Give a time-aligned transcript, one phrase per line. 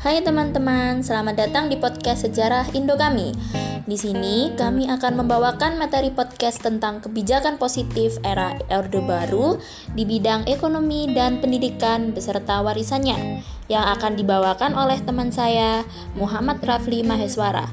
[0.00, 3.36] Hai teman-teman, selamat datang di podcast Sejarah Indo kami.
[3.84, 9.60] Di sini kami akan membawakan materi podcast tentang kebijakan positif era Orde Baru
[9.92, 15.84] di bidang ekonomi dan pendidikan beserta warisannya yang akan dibawakan oleh teman saya
[16.16, 17.68] Muhammad Rafli Maheswara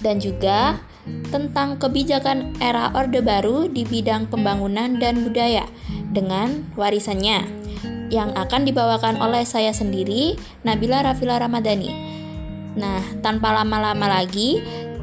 [0.00, 0.80] dan juga
[1.28, 5.68] tentang kebijakan era Orde Baru di bidang pembangunan dan budaya
[6.08, 7.59] dengan warisannya
[8.10, 10.34] yang akan dibawakan oleh saya sendiri,
[10.66, 11.94] Nabila Rafila Ramadhani.
[12.74, 14.60] Nah, tanpa lama-lama lagi,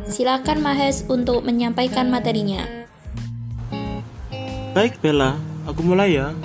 [0.07, 2.67] silakan Mahes untuk menyampaikan materinya.
[4.75, 6.35] Baik Bella, aku mulai ya.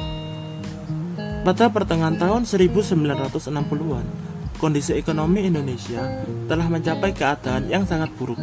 [1.42, 4.06] Pada pertengahan tahun 1960-an,
[4.62, 8.38] kondisi ekonomi Indonesia telah mencapai keadaan yang sangat buruk.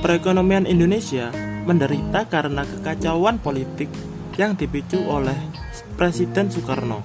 [0.00, 1.28] Perekonomian Indonesia
[1.68, 3.92] menderita karena kekacauan politik
[4.40, 5.36] yang dipicu oleh
[5.98, 7.04] Presiden Soekarno,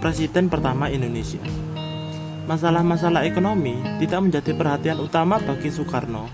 [0.00, 1.42] Presiden pertama Indonesia.
[2.48, 6.26] Masalah-masalah ekonomi tidak menjadi perhatian utama bagi Soekarno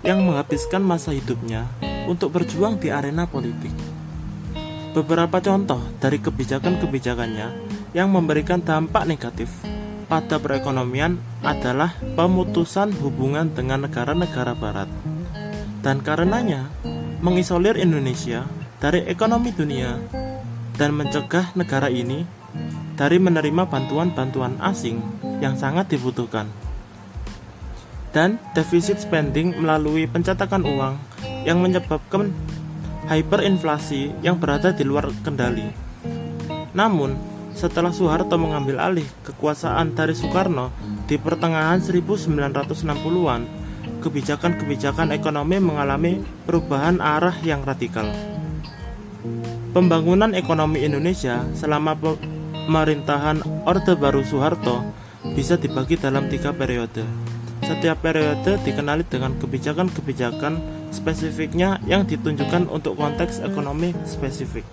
[0.00, 1.68] yang menghabiskan masa hidupnya
[2.08, 3.74] untuk berjuang di arena politik.
[4.96, 7.48] Beberapa contoh dari kebijakan-kebijakannya
[7.92, 9.52] yang memberikan dampak negatif
[10.08, 14.88] pada perekonomian adalah pemutusan hubungan dengan negara-negara barat
[15.84, 16.72] dan karenanya
[17.20, 18.48] mengisolir Indonesia
[18.78, 19.98] dari ekonomi dunia
[20.78, 22.22] dan mencegah negara ini
[22.94, 25.02] dari menerima bantuan-bantuan asing
[25.42, 26.46] yang sangat dibutuhkan.
[28.14, 30.94] Dan defisit spending melalui pencetakan uang
[31.44, 32.32] yang menyebabkan
[33.10, 35.68] hyperinflasi yang berada di luar kendali.
[36.72, 37.14] Namun,
[37.52, 40.70] setelah Soeharto mengambil alih kekuasaan dari Soekarno
[41.10, 43.42] di pertengahan 1960-an,
[43.98, 48.06] kebijakan-kebijakan ekonomi mengalami perubahan arah yang radikal.
[49.68, 54.80] Pembangunan ekonomi Indonesia selama pemerintahan Orde Baru Soeharto
[55.36, 57.04] bisa dibagi dalam tiga periode.
[57.60, 60.56] Setiap periode dikenali dengan kebijakan-kebijakan
[60.88, 64.64] spesifiknya yang ditunjukkan untuk konteks ekonomi spesifik.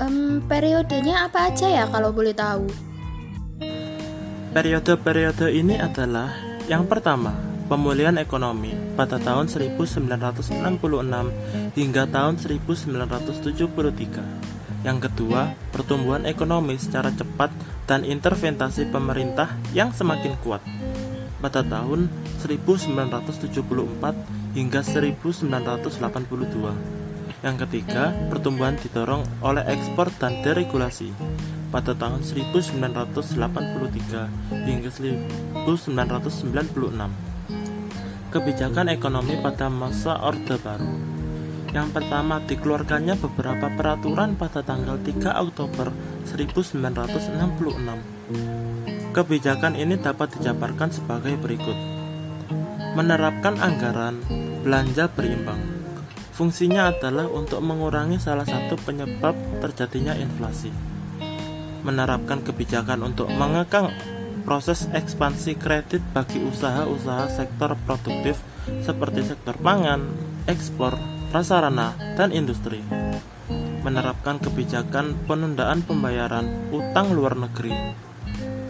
[0.00, 2.64] Um, periodenya apa aja ya kalau boleh tahu?
[4.56, 6.32] Periode-periode ini adalah
[6.72, 10.06] yang pertama, pemulihan ekonomi pada tahun 1966
[11.74, 14.86] hingga tahun 1973.
[14.86, 17.50] Yang kedua, pertumbuhan ekonomi secara cepat
[17.90, 20.62] dan interventasi pemerintah yang semakin kuat
[21.42, 22.06] pada tahun
[22.42, 25.50] 1974 hingga 1982.
[27.44, 31.10] Yang ketiga, pertumbuhan didorong oleh ekspor dan deregulasi
[31.74, 37.35] pada tahun 1983 hingga 1996
[38.36, 40.92] kebijakan ekonomi pada masa Orde Baru.
[41.72, 45.88] Yang pertama, dikeluarkannya beberapa peraturan pada tanggal 3 Oktober
[46.28, 46.76] 1966.
[49.16, 51.72] Kebijakan ini dapat dijabarkan sebagai berikut.
[52.92, 54.20] Menerapkan anggaran
[54.60, 55.56] belanja berimbang.
[56.36, 59.32] Fungsinya adalah untuk mengurangi salah satu penyebab
[59.64, 60.68] terjadinya inflasi.
[61.80, 63.88] Menerapkan kebijakan untuk mengekang
[64.46, 68.38] proses ekspansi kredit bagi usaha-usaha sektor produktif
[68.86, 70.06] seperti sektor pangan,
[70.46, 70.94] ekspor,
[71.34, 72.78] prasarana, dan industri.
[73.82, 78.06] Menerapkan kebijakan penundaan pembayaran utang luar negeri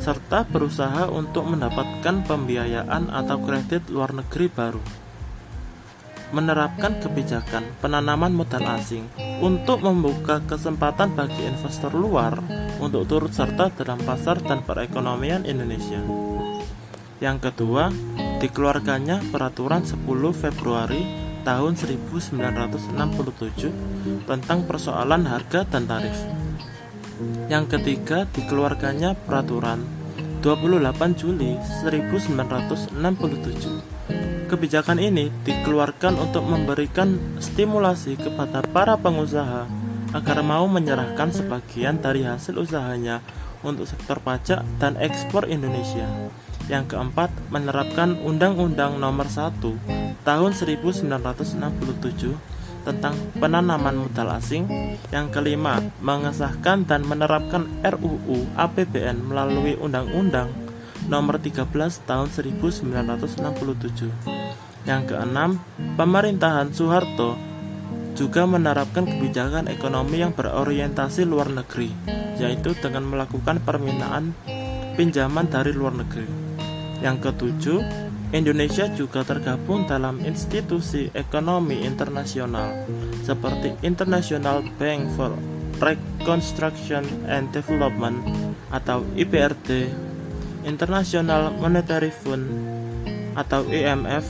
[0.06, 5.05] serta berusaha untuk mendapatkan pembiayaan atau kredit luar negeri baru.
[6.34, 9.06] Menerapkan kebijakan penanaman modal asing
[9.38, 12.42] untuk membuka kesempatan bagi investor luar
[12.82, 16.02] untuk turut serta dalam pasar dan perekonomian Indonesia.
[17.22, 17.94] Yang kedua,
[18.42, 20.02] dikeluarkannya peraturan 10
[20.34, 21.06] Februari
[21.46, 26.18] tahun 1967 tentang persoalan harga dan tarif.
[27.46, 29.86] Yang ketiga, dikeluarkannya peraturan
[30.42, 31.54] 28 Juli
[31.86, 33.95] 1967
[34.46, 39.66] Kebijakan ini dikeluarkan untuk memberikan stimulasi kepada para pengusaha
[40.14, 43.20] agar mau menyerahkan sebagian dari hasil usahanya
[43.66, 46.06] untuk sektor pajak dan ekspor Indonesia.
[46.70, 49.58] Yang keempat, menerapkan Undang-Undang Nomor 1
[50.26, 51.06] Tahun 1967
[52.86, 54.66] tentang penanaman modal asing.
[55.10, 60.65] Yang kelima, mengesahkan dan menerapkan RUU APBN melalui Undang-Undang
[61.06, 61.70] Nomor 13
[62.02, 64.10] Tahun 1967.
[64.86, 65.62] Yang keenam,
[65.98, 67.38] pemerintahan Soeharto
[68.16, 71.92] juga menerapkan kebijakan ekonomi yang berorientasi luar negeri,
[72.40, 74.32] yaitu dengan melakukan permintaan
[74.96, 76.26] pinjaman dari luar negeri.
[77.04, 77.78] Yang ketujuh,
[78.34, 82.88] Indonesia juga tergabung dalam institusi ekonomi internasional
[83.22, 85.30] seperti International Bank for
[85.78, 88.16] Reconstruction and Development
[88.72, 89.92] atau IBRD,
[90.66, 92.44] International Monetary Fund
[93.38, 94.26] atau IMF,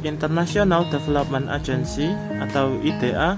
[0.00, 2.08] International Development Agency
[2.40, 3.36] atau IDA,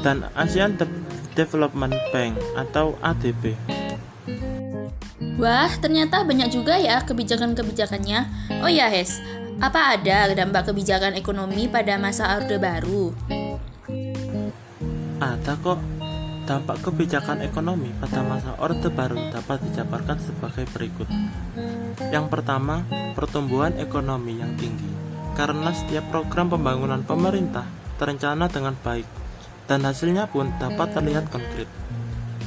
[0.00, 0.88] dan ASEAN De
[1.36, 3.54] Development Bank atau ADB.
[5.38, 8.50] Wah, ternyata banyak juga ya kebijakan-kebijakannya.
[8.58, 9.22] Oh ya, Hes,
[9.62, 13.14] apa ada dampak kebijakan ekonomi pada masa Orde Baru?
[15.22, 15.97] Ada kok.
[16.48, 21.04] Dampak kebijakan ekonomi pada masa Orde Baru dapat dijabarkan sebagai berikut.
[22.08, 24.88] Yang pertama, pertumbuhan ekonomi yang tinggi.
[25.36, 27.68] Karena setiap program pembangunan pemerintah
[28.00, 29.04] terencana dengan baik
[29.68, 31.68] dan hasilnya pun dapat terlihat konkret.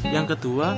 [0.01, 0.73] Yang kedua,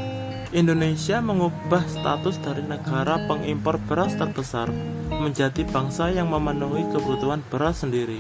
[0.51, 4.67] Indonesia mengubah status dari negara pengimpor beras terbesar
[5.09, 8.19] menjadi bangsa yang memenuhi kebutuhan beras sendiri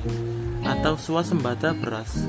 [0.63, 2.23] atau swasembada beras.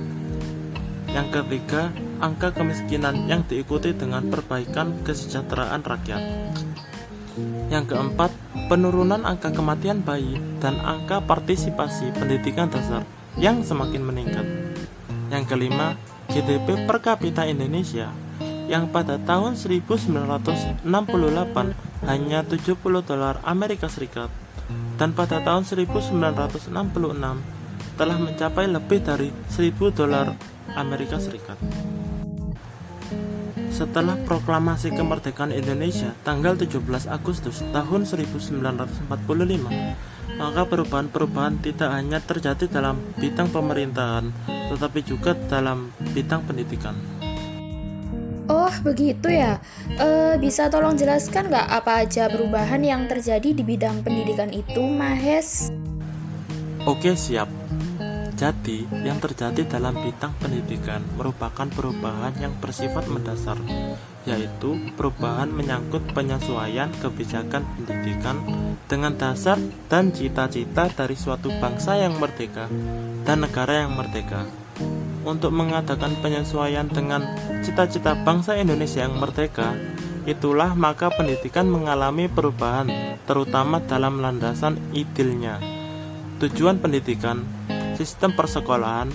[1.15, 1.95] Yang ketiga,
[2.25, 6.23] angka kemiskinan yang diikuti dengan perbaikan kesejahteraan rakyat.
[7.69, 8.33] Yang keempat,
[8.73, 13.05] penurunan angka kematian bayi dan angka partisipasi pendidikan dasar
[13.37, 14.47] yang semakin meningkat.
[15.29, 16.01] Yang kelima,
[16.33, 18.09] GDP per kapita Indonesia
[18.65, 20.89] yang pada tahun 1968
[22.09, 24.33] hanya 70 dolar Amerika Serikat
[24.97, 26.73] dan pada tahun 1966
[28.01, 30.33] telah mencapai lebih dari 1000 dolar
[30.73, 31.61] Amerika Serikat.
[33.75, 36.79] Setelah proklamasi kemerdekaan Indonesia tanggal 17
[37.11, 39.11] Agustus tahun 1945,
[40.39, 44.31] maka perubahan-perubahan tidak hanya terjadi dalam bidang pemerintahan,
[44.71, 46.95] tetapi juga dalam bidang pendidikan.
[48.47, 49.59] Oh, begitu ya.
[49.91, 55.75] E, bisa tolong jelaskan nggak apa aja perubahan yang terjadi di bidang pendidikan itu, Mahes?
[56.87, 57.64] Oke, siap.
[58.35, 63.55] Jadi, yang terjadi dalam bidang pendidikan merupakan perubahan yang bersifat mendasar,
[64.27, 68.43] yaitu perubahan menyangkut penyesuaian kebijakan pendidikan
[68.91, 69.55] dengan dasar
[69.87, 72.67] dan cita-cita dari suatu bangsa yang merdeka
[73.23, 74.43] dan negara yang merdeka.
[75.25, 77.25] Untuk mengadakan penyesuaian dengan
[77.63, 79.73] cita-cita bangsa Indonesia yang merdeka,
[80.27, 82.91] itulah maka pendidikan mengalami perubahan,
[83.25, 85.63] terutama dalam landasan idilnya.
[86.43, 87.47] Tujuan pendidikan
[87.97, 89.11] sistem persekolahan,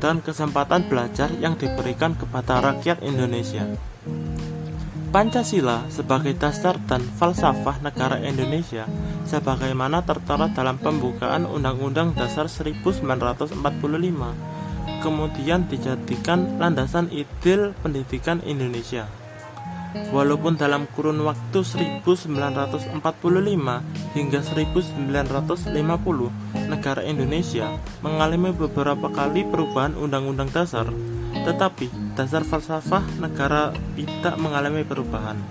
[0.00, 3.68] dan kesempatan belajar yang diberikan kepada rakyat Indonesia.
[5.10, 8.86] Pancasila sebagai dasar dan falsafah negara Indonesia
[9.26, 13.58] sebagaimana tertera dalam pembukaan Undang-Undang Dasar 1945
[15.02, 19.10] kemudian dijadikan landasan ideal pendidikan Indonesia.
[19.90, 22.94] Walaupun dalam kurun waktu 1945
[24.14, 30.86] hingga 1950 negara Indonesia mengalami beberapa kali perubahan undang-undang dasar,
[31.34, 35.42] tetapi dasar falsafah negara tidak mengalami perubahan.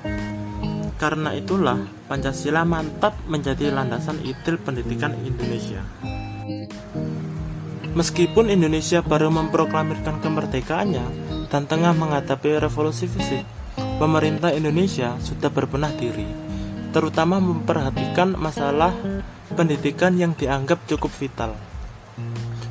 [0.95, 5.83] Karena itulah Pancasila mantap menjadi landasan ideal pendidikan Indonesia.
[7.95, 11.05] Meskipun Indonesia baru memproklamirkan kemerdekaannya
[11.49, 13.41] dan tengah menghadapi revolusi fisik,
[13.99, 16.25] pemerintah Indonesia sudah berbenah diri,
[16.95, 18.95] terutama memperhatikan masalah
[19.53, 21.51] pendidikan yang dianggap cukup vital.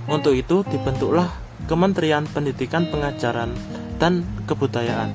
[0.08, 1.28] Untuk itu dibentuklah
[1.68, 3.52] Kementerian Pendidikan Pengajaran
[4.00, 5.12] dan Kebudayaan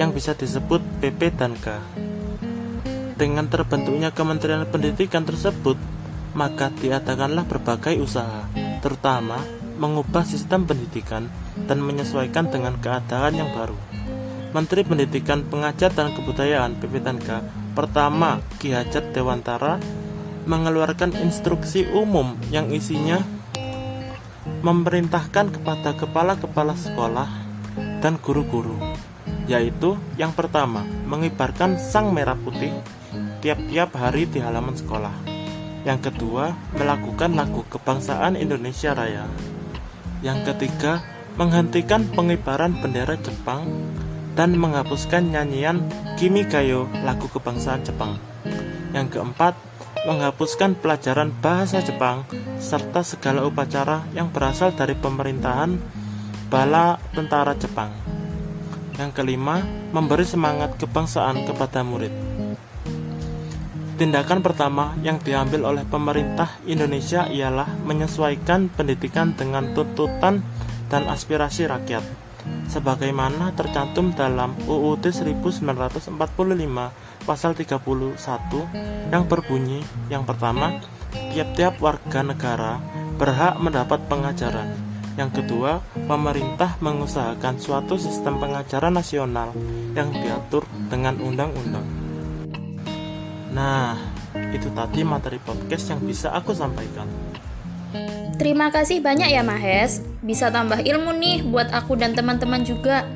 [0.00, 1.84] yang bisa disebut PP dan K.
[3.20, 5.76] Dengan terbentuknya Kementerian Pendidikan tersebut,
[6.32, 8.48] maka diadakanlah berbagai usaha,
[8.80, 9.40] terutama
[9.76, 11.28] mengubah sistem pendidikan
[11.68, 13.95] dan menyesuaikan dengan keadaan yang baru.
[14.56, 17.44] Menteri Pendidikan Pengajar dan Kebudayaan PPTNK
[17.76, 19.76] pertama Ki Hajar Dewantara
[20.48, 23.20] mengeluarkan instruksi umum yang isinya
[24.64, 27.28] memerintahkan kepada kepala-kepala sekolah
[28.00, 28.80] dan guru-guru
[29.44, 32.72] yaitu yang pertama mengibarkan sang merah putih
[33.44, 35.12] tiap-tiap hari di halaman sekolah.
[35.84, 39.28] Yang kedua melakukan lagu kebangsaan Indonesia Raya.
[40.24, 41.04] Yang ketiga
[41.36, 43.68] menghentikan pengibaran bendera Jepang
[44.36, 45.80] dan menghapuskan nyanyian
[46.20, 48.20] Kimi Gayo lagu kebangsaan Jepang.
[48.92, 49.56] Yang keempat,
[50.04, 52.28] menghapuskan pelajaran bahasa Jepang
[52.60, 55.80] serta segala upacara yang berasal dari pemerintahan
[56.52, 57.90] bala tentara Jepang.
[59.00, 62.12] Yang kelima, memberi semangat kebangsaan kepada murid.
[63.96, 70.44] Tindakan pertama yang diambil oleh pemerintah Indonesia ialah menyesuaikan pendidikan dengan tuntutan
[70.92, 72.25] dan aspirasi rakyat
[72.66, 76.14] sebagaimana tercantum dalam UUD 1945
[77.24, 80.82] pasal 31 yang berbunyi yang pertama
[81.32, 82.72] tiap-tiap warga negara
[83.16, 84.74] berhak mendapat pengajaran
[85.16, 89.56] yang kedua pemerintah mengusahakan suatu sistem pengajaran nasional
[89.96, 92.06] yang diatur dengan undang-undang
[93.56, 93.96] Nah,
[94.52, 97.08] itu tadi materi podcast yang bisa aku sampaikan.
[98.36, 103.08] Terima kasih banyak ya Mahes, bisa tambah ilmu nih buat aku dan teman-teman juga.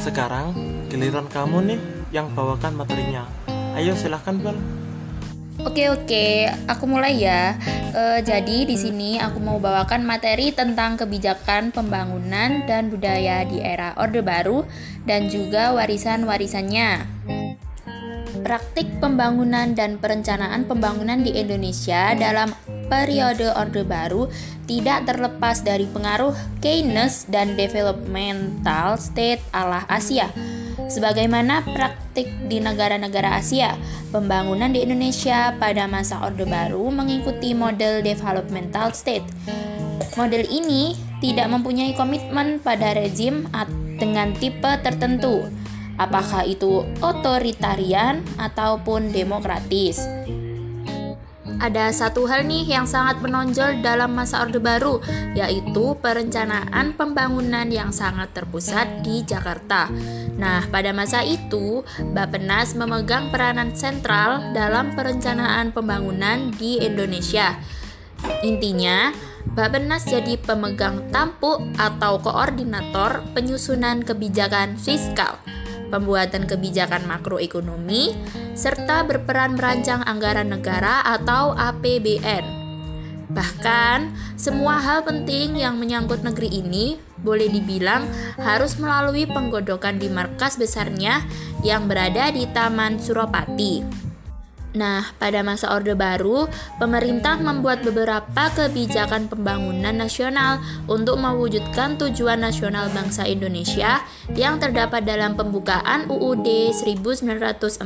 [0.00, 0.56] Sekarang
[0.88, 3.28] giliran kamu nih yang bawakan materinya.
[3.76, 4.56] Ayo silahkan Bel.
[5.66, 6.26] Oke oke,
[6.68, 7.56] aku mulai ya.
[7.92, 13.96] E, jadi di sini aku mau bawakan materi tentang kebijakan pembangunan dan budaya di era
[13.96, 14.68] Orde Baru
[15.08, 16.90] dan juga warisan-warisannya.
[18.46, 22.54] Praktik pembangunan dan perencanaan pembangunan di Indonesia dalam
[22.86, 24.30] periode Orde Baru
[24.70, 26.30] tidak terlepas dari pengaruh
[26.62, 30.30] Keynes dan developmental state ala Asia.
[30.86, 33.74] Sebagaimana praktik di negara-negara Asia,
[34.14, 39.26] pembangunan di Indonesia pada masa Orde Baru mengikuti model developmental state.
[40.14, 43.50] Model ini tidak mempunyai komitmen pada rezim
[43.98, 45.50] dengan tipe tertentu,
[45.96, 50.04] apakah itu otoritarian ataupun demokratis.
[51.56, 55.00] Ada satu hal nih yang sangat menonjol dalam masa Orde Baru,
[55.32, 59.88] yaitu perencanaan pembangunan yang sangat terpusat di Jakarta.
[60.36, 61.80] Nah, pada masa itu,
[62.12, 67.56] Bappenas memegang peranan sentral dalam perencanaan pembangunan di Indonesia.
[68.44, 69.16] Intinya,
[69.56, 75.40] Bappenas jadi pemegang tampuk atau koordinator penyusunan kebijakan fiskal
[75.96, 78.12] pembuatan kebijakan makroekonomi,
[78.52, 82.44] serta berperan merancang anggaran negara atau APBN.
[83.32, 83.98] Bahkan,
[84.36, 88.04] semua hal penting yang menyangkut negeri ini boleh dibilang
[88.36, 91.24] harus melalui penggodokan di markas besarnya
[91.64, 94.05] yang berada di Taman Suropati.
[94.76, 102.92] Nah, pada masa Orde Baru, pemerintah membuat beberapa kebijakan pembangunan nasional untuk mewujudkan tujuan nasional
[102.92, 104.04] bangsa Indonesia
[104.36, 107.80] yang terdapat dalam pembukaan UUD 1945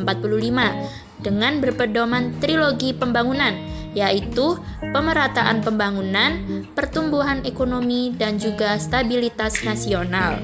[1.22, 3.54] dengan berpedoman trilogi pembangunan,
[3.94, 4.58] yaitu
[4.90, 6.42] pemerataan pembangunan,
[6.74, 10.42] pertumbuhan ekonomi, dan juga stabilitas nasional.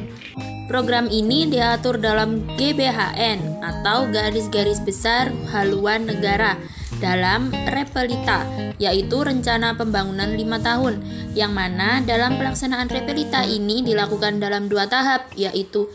[0.67, 6.59] Program ini diatur dalam GBHN atau Garis-Garis Besar Haluan Negara
[6.99, 8.43] dalam Repelita,
[8.83, 10.99] yaitu Rencana Pembangunan lima tahun,
[11.39, 15.87] yang mana dalam pelaksanaan Repelita ini dilakukan dalam dua tahap, yaitu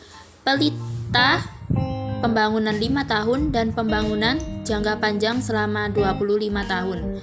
[0.48, 1.44] Pelita
[2.24, 7.20] Pembangunan lima tahun dan Pembangunan Jangka Panjang selama 25 tahun.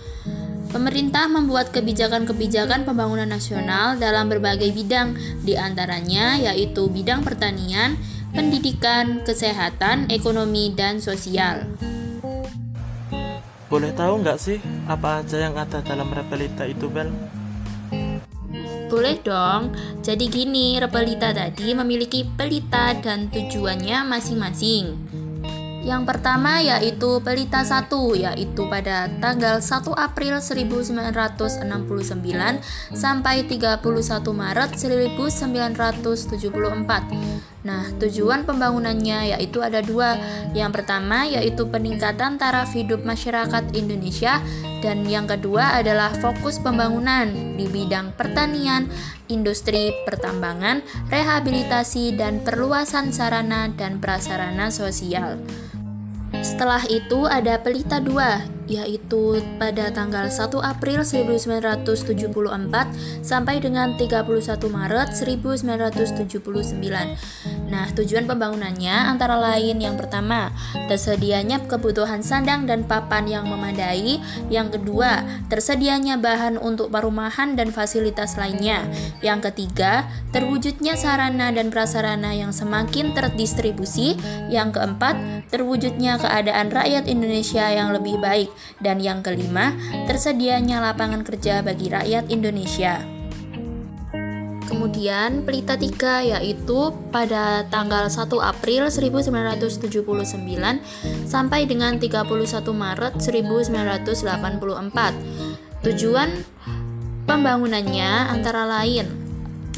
[0.68, 7.96] Pemerintah membuat kebijakan-kebijakan pembangunan nasional dalam berbagai bidang, di antaranya yaitu bidang pertanian,
[8.36, 11.64] pendidikan, kesehatan, ekonomi, dan sosial.
[13.68, 17.08] Boleh tahu nggak sih apa aja yang ada dalam Repelita itu, Bel?
[18.88, 19.72] Boleh dong.
[20.00, 24.84] Jadi gini, Repelita tadi memiliki pelita dan tujuannya masing-masing.
[25.88, 31.64] Yang pertama yaitu Pelita 1 yaitu pada tanggal 1 April 1969
[32.92, 33.80] sampai 31
[34.36, 37.64] Maret 1974.
[37.64, 40.20] Nah, tujuan pembangunannya yaitu ada dua.
[40.52, 44.44] Yang pertama yaitu peningkatan taraf hidup masyarakat Indonesia
[44.84, 48.92] dan yang kedua adalah fokus pembangunan di bidang pertanian,
[49.32, 55.40] industri pertambangan, rehabilitasi dan perluasan sarana dan prasarana sosial.
[56.42, 65.08] Setelah itu ada pelita 2, yaitu pada tanggal 1 April 1974 sampai dengan 31 Maret
[65.16, 67.16] 1979.
[67.68, 70.52] Nah, tujuan pembangunannya antara lain yang pertama,
[70.88, 74.20] tersedianya kebutuhan sandang dan papan yang memadai,
[74.52, 78.84] yang kedua, tersedianya bahan untuk perumahan dan fasilitas lainnya,
[79.24, 84.16] yang ketiga, terwujudnya sarana dan prasarana yang semakin terdistribusi,
[84.52, 85.16] yang keempat,
[85.48, 88.52] terwujudnya keadaan rakyat Indonesia yang lebih baik,
[88.84, 89.72] dan yang kelima,
[90.04, 93.00] tersedianya lapangan kerja bagi rakyat Indonesia.
[94.68, 100.04] Kemudian pelita 3 yaitu pada tanggal 1 April 1979
[101.24, 102.28] sampai dengan 31
[102.76, 105.80] Maret 1984.
[105.88, 106.44] Tujuan
[107.24, 109.28] pembangunannya antara lain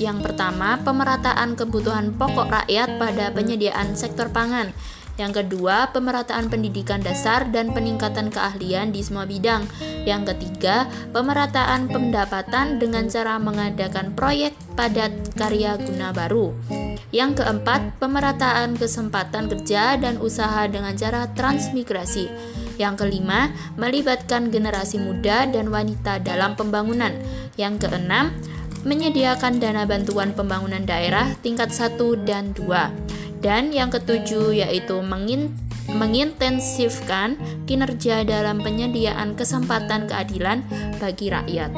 [0.01, 4.73] yang pertama, pemerataan kebutuhan pokok rakyat pada penyediaan sektor pangan.
[5.21, 9.69] Yang kedua, pemerataan pendidikan dasar dan peningkatan keahlian di semua bidang.
[10.09, 16.57] Yang ketiga, pemerataan pendapatan dengan cara mengadakan proyek padat karya guna baru.
[17.13, 22.33] Yang keempat, pemerataan kesempatan kerja dan usaha dengan cara transmigrasi.
[22.81, 27.13] Yang kelima, melibatkan generasi muda dan wanita dalam pembangunan.
[27.61, 28.33] Yang keenam,
[28.89, 33.21] menyediakan dana bantuan pembangunan daerah tingkat 1 dan 2.
[33.41, 35.01] Dan yang ketujuh yaitu
[35.91, 40.63] mengintensifkan kinerja dalam penyediaan kesempatan keadilan
[41.01, 41.73] bagi rakyat.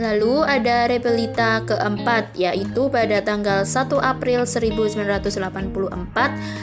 [0.00, 5.28] Lalu ada repelita keempat yaitu pada tanggal 1 April 1984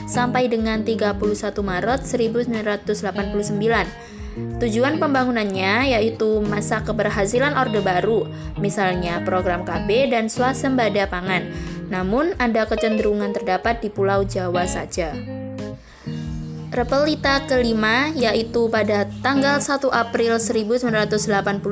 [0.10, 1.22] sampai dengan 31
[1.62, 4.18] Maret 1989.
[4.58, 8.26] Tujuan pembangunannya yaitu masa keberhasilan Orde Baru,
[8.58, 11.46] misalnya program KB dan swasembada pangan.
[11.88, 15.16] Namun ada kecenderungan terdapat di Pulau Jawa saja.
[16.68, 21.64] Repelita kelima yaitu pada tanggal 1 April 1989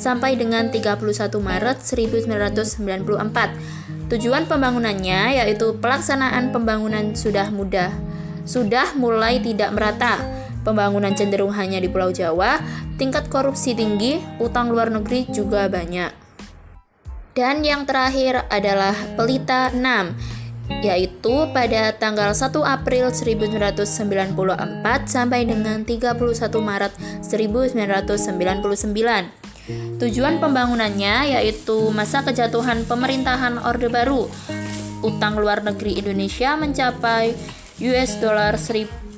[0.00, 1.04] sampai dengan 31
[1.36, 2.80] Maret 1994.
[4.10, 7.92] Tujuan pembangunannya yaitu pelaksanaan pembangunan sudah mudah,
[8.48, 10.18] sudah mulai tidak merata.
[10.66, 12.60] Pembangunan cenderung hanya di Pulau Jawa,
[12.98, 16.29] tingkat korupsi tinggi, utang luar negeri juga banyak.
[17.40, 19.80] Dan yang terakhir adalah Pelita 6
[20.84, 23.80] yaitu pada tanggal 1 April 1994
[25.08, 26.20] sampai dengan 31
[26.60, 26.92] Maret
[27.24, 28.92] 1999.
[30.04, 34.28] Tujuan pembangunannya yaitu masa kejatuhan pemerintahan Orde Baru.
[35.00, 37.32] Utang luar negeri Indonesia mencapai
[37.80, 38.60] US dollar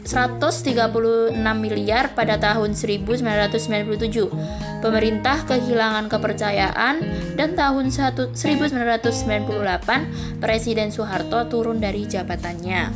[0.02, 4.82] 136 miliar pada tahun 1997.
[4.82, 6.96] Pemerintah kehilangan kepercayaan
[7.38, 12.90] dan tahun 1998 Presiden Soeharto turun dari jabatannya.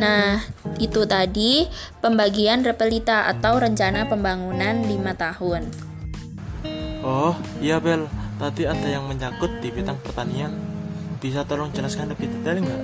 [0.00, 0.40] Nah,
[0.80, 1.68] itu tadi
[2.00, 5.68] pembagian repelita atau rencana pembangunan 5 tahun.
[7.04, 8.08] Oh, iya Bel.
[8.40, 10.56] Tadi ada yang menyangkut di bidang pertanian.
[11.20, 12.82] Bisa tolong jelaskan lebih detail nggak?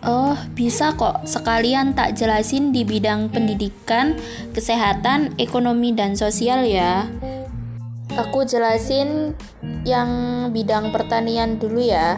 [0.00, 1.28] Oh, bisa kok.
[1.28, 4.16] Sekalian tak jelasin di bidang pendidikan,
[4.56, 7.04] kesehatan, ekonomi, dan sosial ya.
[8.16, 9.36] Aku jelasin
[9.84, 10.10] yang
[10.56, 12.16] bidang pertanian dulu ya.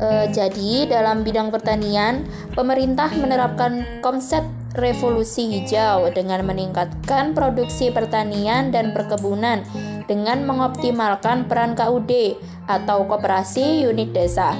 [0.00, 2.24] E, jadi, dalam bidang pertanian,
[2.56, 4.40] pemerintah menerapkan konsep
[4.80, 9.60] revolusi hijau dengan meningkatkan produksi pertanian dan perkebunan
[10.08, 14.56] dengan mengoptimalkan peran KUD atau koperasi unit desa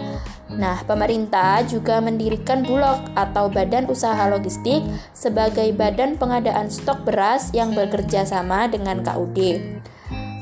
[0.51, 4.83] Nah, pemerintah juga mendirikan Bulog atau Badan Usaha Logistik
[5.15, 9.63] sebagai badan pengadaan stok beras yang bekerja sama dengan KUD.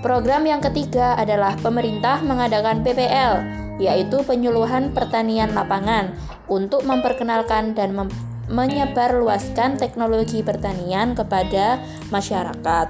[0.01, 3.43] Program yang ketiga adalah pemerintah mengadakan PPL,
[3.83, 6.15] yaitu penyuluhan pertanian lapangan,
[6.47, 8.09] untuk memperkenalkan dan mem
[8.49, 12.89] menyebarluaskan teknologi pertanian kepada masyarakat.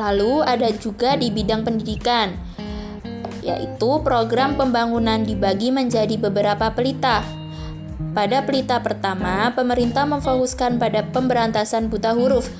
[0.00, 2.32] Lalu ada juga di bidang pendidikan,
[3.46, 7.22] yaitu program pembangunan dibagi menjadi beberapa pelita.
[8.12, 12.50] Pada pelita pertama, pemerintah memfokuskan pada pemberantasan buta huruf.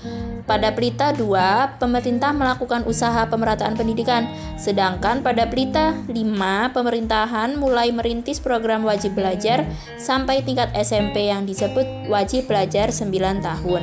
[0.47, 4.31] Pada pelita 2, pemerintah melakukan usaha pemerataan pendidikan.
[4.55, 9.67] Sedangkan pada pelita 5, pemerintahan mulai merintis program wajib belajar
[9.99, 13.83] sampai tingkat SMP yang disebut wajib belajar 9 tahun.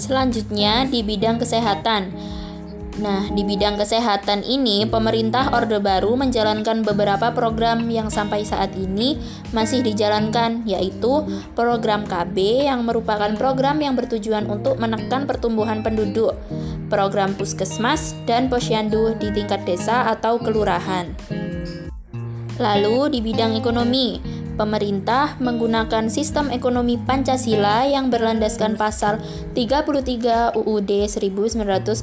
[0.00, 2.37] Selanjutnya di bidang kesehatan.
[2.98, 9.14] Nah, di bidang kesehatan ini, pemerintah Orde Baru menjalankan beberapa program yang sampai saat ini
[9.54, 11.22] masih dijalankan, yaitu
[11.54, 16.34] program KB yang merupakan program yang bertujuan untuk menekan pertumbuhan penduduk,
[16.90, 21.14] program puskesmas, dan posyandu di tingkat desa atau kelurahan.
[22.58, 24.18] Lalu, di bidang ekonomi,
[24.58, 29.22] pemerintah menggunakan sistem ekonomi Pancasila yang berlandaskan pasal
[29.54, 32.02] 33 UUD 1945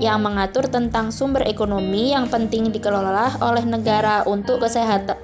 [0.00, 4.64] yang mengatur tentang sumber ekonomi yang penting dikelola oleh negara untuk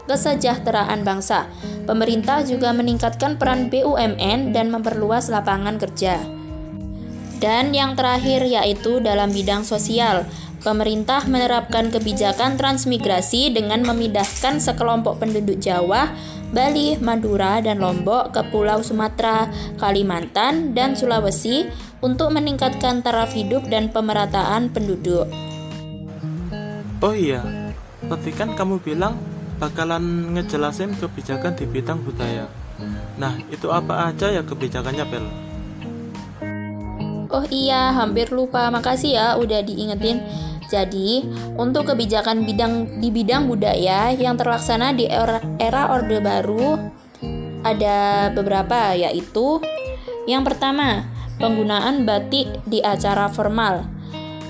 [0.07, 1.49] kesejahteraan bangsa.
[1.89, 6.21] Pemerintah juga meningkatkan peran BUMN dan memperluas lapangan kerja.
[7.37, 10.25] Dan yang terakhir yaitu dalam bidang sosial
[10.67, 16.11] pemerintah menerapkan kebijakan transmigrasi dengan memindahkan sekelompok penduduk Jawa,
[16.51, 19.47] Bali, Madura, dan Lombok ke Pulau Sumatera,
[19.79, 21.71] Kalimantan, dan Sulawesi
[22.03, 25.31] untuk meningkatkan taraf hidup dan pemerataan penduduk.
[26.99, 27.71] Oh iya,
[28.11, 29.15] tadi kan kamu bilang
[29.63, 32.51] bakalan ngejelasin kebijakan di bidang budaya.
[33.15, 35.27] Nah, itu apa aja ya kebijakannya, Bel?
[37.27, 38.71] Oh iya, hampir lupa.
[38.71, 40.23] Makasih ya udah diingetin.
[40.67, 41.23] Jadi,
[41.55, 46.75] untuk kebijakan bidang di bidang budaya yang terlaksana di era, era Orde Baru
[47.63, 49.63] ada beberapa yaitu
[50.27, 51.07] yang pertama,
[51.39, 53.87] penggunaan batik di acara formal.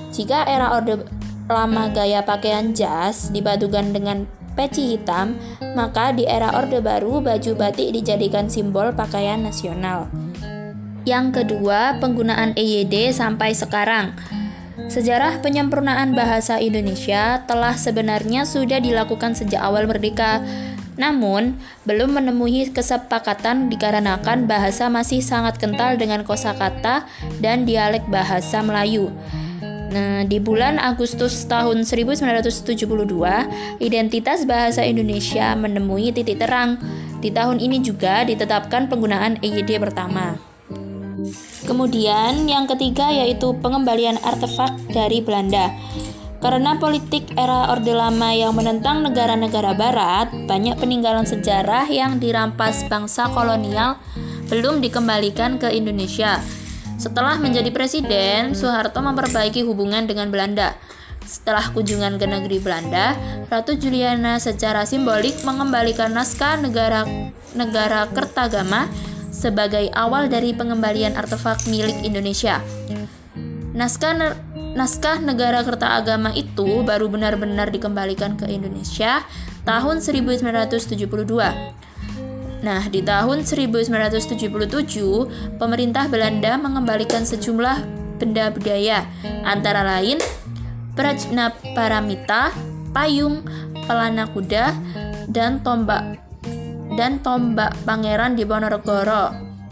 [0.09, 1.05] Jika era Orde
[1.47, 4.27] Lama gaya pakaian jas dipadukan dengan
[4.59, 5.39] peci hitam,
[5.79, 10.11] maka di era Orde Baru baju batik dijadikan simbol pakaian nasional.
[11.07, 14.11] Yang kedua, penggunaan EYD sampai sekarang.
[14.87, 20.39] Sejarah penyempurnaan bahasa Indonesia telah sebenarnya sudah dilakukan sejak awal merdeka.
[20.97, 27.05] Namun, belum menemui kesepakatan dikarenakan bahasa masih sangat kental dengan kosakata
[27.43, 29.13] dan dialek bahasa Melayu.
[29.93, 32.87] Nah, di bulan Agustus tahun 1972,
[33.83, 36.79] identitas bahasa Indonesia menemui titik terang.
[37.21, 40.46] Di tahun ini juga ditetapkan penggunaan EYD pertama.
[41.67, 45.75] Kemudian yang ketiga yaitu pengembalian artefak dari Belanda.
[46.39, 53.27] Karena politik era Orde Lama yang menentang negara-negara barat, banyak peninggalan sejarah yang dirampas bangsa
[53.35, 53.99] kolonial
[54.47, 56.39] belum dikembalikan ke Indonesia.
[57.03, 60.79] Setelah menjadi presiden, Soeharto memperbaiki hubungan dengan Belanda.
[61.27, 63.19] Setelah kunjungan ke negeri Belanda,
[63.51, 67.03] Ratu Juliana secara simbolik mengembalikan naskah negara
[67.59, 68.87] negara Kertagama
[69.37, 72.65] sebagai awal dari pengembalian artefak milik Indonesia.
[73.77, 74.41] Naskah
[74.73, 79.21] naskah negara kerta agama itu baru benar-benar dikembalikan ke Indonesia
[79.69, 81.05] tahun 1972.
[82.65, 84.49] Nah, di tahun 1977,
[85.61, 87.85] pemerintah Belanda mengembalikan sejumlah
[88.17, 89.05] benda budaya,
[89.45, 90.17] antara lain
[90.97, 92.57] Prajna Paramita,
[92.97, 93.45] payung,
[93.85, 94.73] pelana kuda,
[95.29, 96.26] dan tombak
[96.97, 99.05] dan tombak pangeran di Ponorogo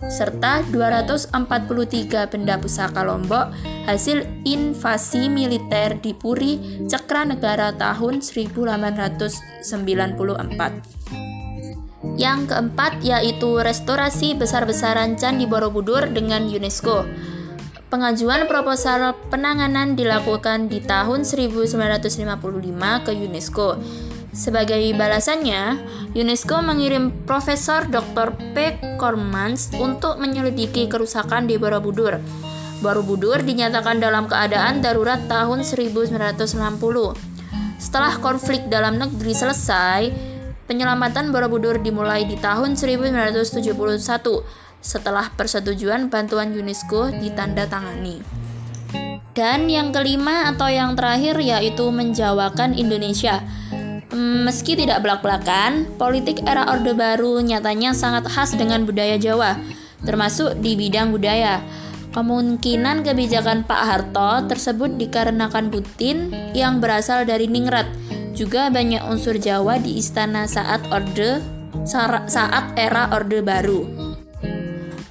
[0.05, 1.33] serta 243
[2.29, 3.57] benda pusaka Lombok
[3.89, 9.65] hasil invasi militer di Puri Cekra Negara tahun 1894.
[12.21, 17.09] Yang keempat yaitu restorasi besar-besaran Candi Borobudur dengan UNESCO.
[17.89, 23.79] Pengajuan proposal penanganan dilakukan di tahun 1955 ke UNESCO
[24.35, 25.79] sebagai balasannya,
[26.13, 28.35] UNESCO mengirim Profesor Dr.
[28.53, 28.77] P.
[28.99, 32.19] Kormans untuk menyelidiki kerusakan di Borobudur.
[32.83, 36.53] Borobudur dinyatakan dalam keadaan darurat tahun 1960.
[37.81, 40.11] Setelah konflik dalam negeri selesai,
[40.67, 43.73] penyelamatan Borobudur dimulai di tahun 1971
[44.85, 48.21] setelah persetujuan bantuan UNESCO ditandatangani.
[49.35, 53.43] Dan yang kelima atau yang terakhir yaitu menjawakan Indonesia.
[54.15, 59.59] Meski tidak belak-belakan, politik era Orde Baru nyatanya sangat khas dengan budaya Jawa,
[60.07, 61.59] termasuk di bidang budaya.
[62.15, 67.91] Kemungkinan kebijakan Pak Harto tersebut dikarenakan Putin yang berasal dari Ningrat.
[68.39, 71.43] Juga banyak unsur Jawa di istana saat Orde
[72.31, 73.83] saat era Orde Baru.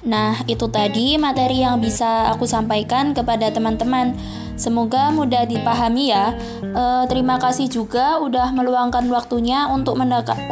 [0.04, 4.16] Nah, itu tadi materi yang bisa aku sampaikan kepada teman-teman.
[4.54, 6.34] Semoga mudah dipahami ya.
[6.62, 9.98] E, terima kasih juga udah meluangkan waktunya untuk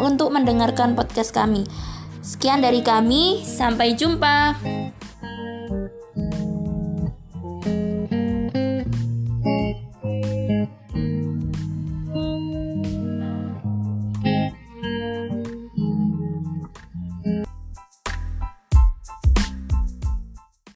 [0.02, 1.66] untuk mendengarkan podcast kami.
[2.22, 4.54] Sekian dari kami, sampai jumpa.